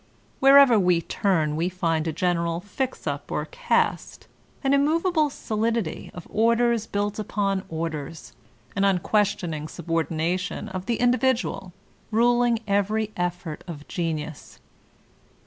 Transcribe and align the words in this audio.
Wherever 0.39 0.79
we 0.79 0.99
turn 1.03 1.55
we 1.55 1.69
find 1.69 2.07
a 2.07 2.11
general 2.11 2.59
fixup 2.59 3.31
or 3.31 3.45
caste, 3.45 4.25
an 4.63 4.73
immovable 4.73 5.29
solidity 5.29 6.09
of 6.15 6.25
orders 6.31 6.87
buik 6.87 7.19
upon 7.19 7.61
orders, 7.69 8.33
an 8.75 8.83
unquestioning 8.83 9.67
sub 9.67 9.91
ordination 9.91 10.69
of 10.69 10.87
the 10.87 10.99
individual, 10.99 11.71
ruling 12.09 12.61
every 12.67 13.11
effort 13.15 13.63
of 13.67 13.87
genius. 13.87 14.57